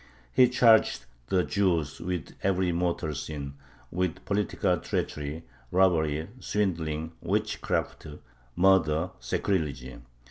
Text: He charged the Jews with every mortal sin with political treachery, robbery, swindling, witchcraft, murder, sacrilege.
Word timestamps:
He 0.33 0.49
charged 0.49 1.05
the 1.27 1.43
Jews 1.43 1.99
with 1.99 2.33
every 2.41 2.71
mortal 2.71 3.13
sin 3.13 3.53
with 3.91 4.25
political 4.25 4.79
treachery, 4.79 5.43
robbery, 5.69 6.27
swindling, 6.39 7.11
witchcraft, 7.21 8.07
murder, 8.55 9.11
sacrilege. 9.19 9.87